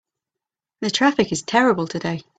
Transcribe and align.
The 0.79 0.89
traffic 0.89 1.31
is 1.31 1.43
terrible 1.43 1.85
today. 1.87 2.23